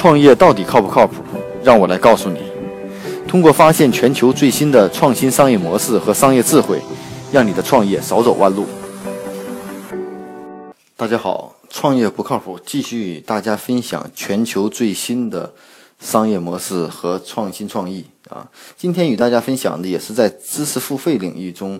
[0.00, 1.22] 创业到底靠不靠谱？
[1.62, 2.40] 让我来告诉你。
[3.28, 6.80] 通过发现全球最新的创新商业模式和商业智慧，
[7.30, 8.64] 让你的创业少走弯路。
[10.96, 15.52] 大家好，创业不靠谱，继续与大家分享全球最新的
[15.98, 18.48] 商业模式和创新创意啊。
[18.78, 21.78] 今天与大家分享的也是在知识付费领域中，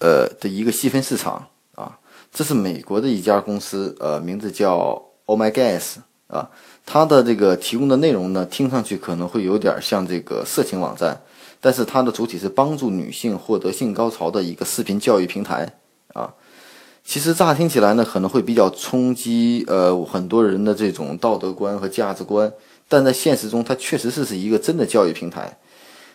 [0.00, 1.96] 呃的一个细分市场啊。
[2.32, 5.98] 这是美国的一家公司，呃，名字叫 Oh My Gas。
[6.32, 6.48] 啊，
[6.86, 11.20] 它的这个提供的内容呢，听上去可能会有点像这个色情网站，
[11.60, 15.74] 但是它的主体是帮助女性获得性高潮的一个视频教育平台
[16.14, 16.32] 啊。
[17.04, 22.50] 其实乍听起来呢，可能会比较冲击呃很多人的这种道德观和价值观，
[22.88, 25.58] 但在现实中，它确实是是一个真的教育平台。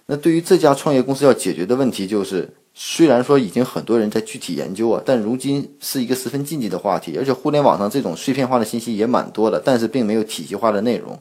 [0.08, 2.50] 那对于这家创业公司要解决的问题就是。
[2.80, 11.18] 虽然说已经很多人在具体研究啊，但如今是一个十分禁忌的话题，而且互联网上这种碎片化的信息也蛮多的，但是并没有体系化的内容。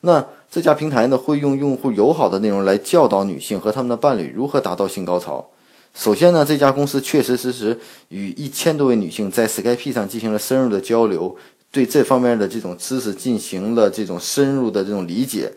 [0.00, 5.48] 那这家平台呢，会用用户友好的内容来教导女性和他们的伴侣如何达到性高潮。
[5.94, 11.36] 首先呢，这家公司确实实实与一千多位女性在 Skype 上进行了深入的交流，
[11.70, 15.52] 对这方面的这种知识进行了这种深入的这种理解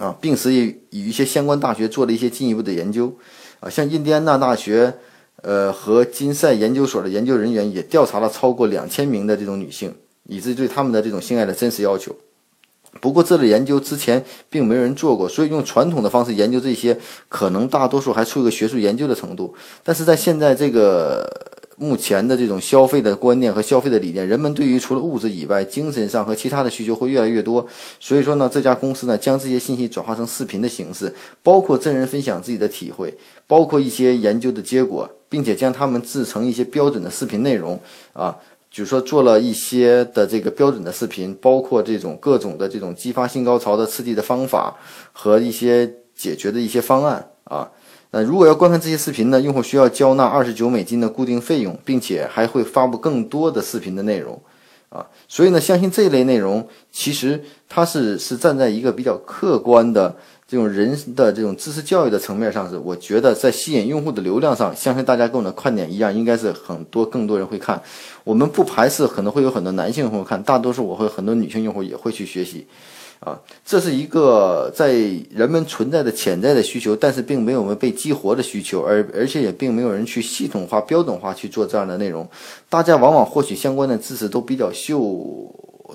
[0.00, 3.14] 啊，并且也与一些相关大学做了一些进一步的研究。
[3.60, 4.94] 啊，像印第安纳大学，
[5.42, 12.16] 呃和金赛研究所的研究人员也调查了超过两千名的这种女性，以致对他们的这种性爱的真实要求。
[13.00, 16.98] 不过这类研究之前并没有人做过，所以用传统的方式研究这些，
[17.28, 19.54] 可能大多数还处于一个学术研究的程度。
[19.84, 21.28] 但是在现在这个。
[21.80, 27.66] 目前的这种消费的观念和消费的理念，人们对于除了物质以外，精神上和其他的需求会越来越多。
[27.98, 31.10] 所以说呢，这家公司呢，将这些信息转化成视频的形式，
[31.42, 37.80] 包括真人分享自己的体会，包括一些研究的结果，并且将它们制成一些标准的视频内容
[38.12, 38.36] 啊，
[38.70, 44.76] 就是说做了一些的这个标准的视频，包括这种各种的这种激发性高潮的刺激的方法
[45.12, 47.70] 和一些解决的一些方案啊。
[48.12, 49.40] 那如果要观看这些视频呢？
[49.40, 54.40] 用户需要交纳二十九美金的固定费用，并且还会发布更多的视频的内容，
[54.88, 60.16] 啊，所以呢，相信这一类内容其实它是是站在一个比较客观的
[60.48, 67.80] 这种人的这种知识教育的层面上，是我觉得在吸引用户的流量上，相信大家跟我的看点一样，应该是很多更多人会看。
[68.24, 72.66] 我们不排斥可能会有很多男性用户看，大多数我会很多女性用户也会去学习。
[73.20, 74.92] 啊，这是一个在
[75.30, 82.26] 人们存在的潜在的需求，但是并没有被激活的需求，而而且也并没有人去系统化、标准化去做这样的内容。
[82.70, 84.98] 大家往往获取相关的知识都比较秀，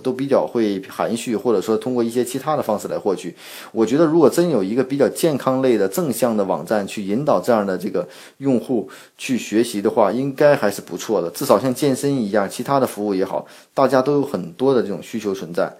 [0.04, 3.36] 都比较会含蓄，或者说通过一些其他的方式来获取。
[3.72, 8.88] 我觉得，如果真有一个比较健康类的正向的网站去引导这样的这个用户
[9.18, 11.32] 去学习的话，应该还是不错的。
[11.32, 15.76] 至少像健身一样，其他的服务也好，大家都有很多的这种需求存在。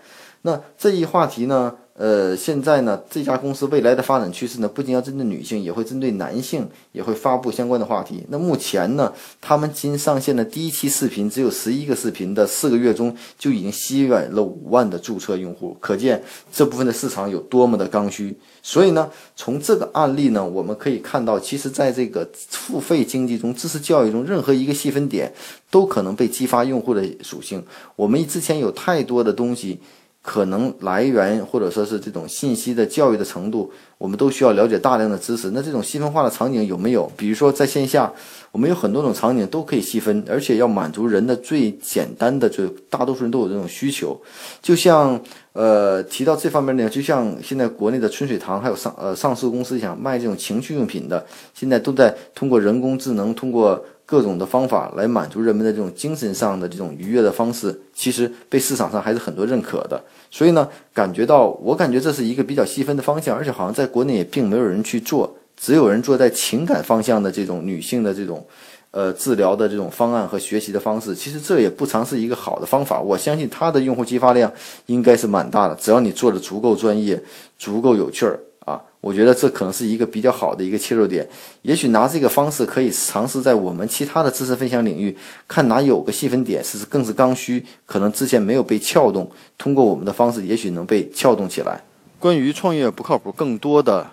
[0.46, 1.76] 那这一话题呢？
[1.98, 8.26] 呃，现在呢，这家公司未来的发展趋势呢，不仅要针对女性，也会针对男性，也会发布相关的话题。
[8.28, 18.38] 那目前呢，他们新上线的第一期视频只有十一个视频的四个月中，就已经吸引了五万的注册用户，可见这部分的市场有多么的刚需。
[18.62, 25.34] 所以呢，从这个案例呢，我们可以看到，其实在这个付费经济中，知识教育中，任何一个细分点
[25.72, 27.66] 都可能被激发用户的属性。
[27.96, 29.80] 我们之前有太多的东西。
[30.26, 35.52] 可能来源或者说是这种信息的教育的程度，我们都需要了解大量的知识。
[35.52, 37.10] 那这种细分化的场景有没有？
[37.16, 38.12] 比如说在线下，
[38.52, 44.20] 我们有很多种场景都可以细分，而且要满足人的最简单的，就大多数人都有这种需求。
[44.64, 45.22] 就像
[45.54, 53.80] 呃提到这方面呢，就像现在国内的春水堂还有上呃上市公司想卖这种情趣用品的，现在都在通过人工智能通过。
[54.06, 60.00] 各种的方法来满足人们的这种精神上的这种愉悦的方式，其实被市场上还是很多认可的。
[60.30, 68.46] 所以呢，感觉到我感觉这是一个比较细分的方向，而且好像在国内也并没有人去做，只有人做在情感方向的这种女性的这种，
[68.92, 71.16] 呃，治疗的这种方案和学习的方式。
[71.16, 73.02] 其实这也不尝是一个好的方法。
[73.02, 74.52] 我相信它的用户激发量
[74.86, 77.22] 应该是蛮大的，只要你做的足够专业，
[77.58, 78.40] 足够有趣儿。
[78.66, 81.28] 啊我觉得这可能是一个比较好的一个切入点，
[81.62, 85.16] 也许拿这个方式可以尝试在我们其他的知识分享领域，
[85.48, 91.84] 看哪有个细分点是更是刚需，可能之前没有被撬动，通过我们的方式，也许能被撬动起来。
[92.20, 94.10] 关于创业不靠谱，更多的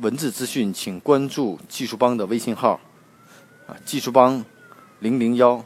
[0.00, 2.78] 文字资讯，请关注技术帮的微信号，
[3.66, 4.44] 啊，技术帮
[5.00, 5.64] 零零幺。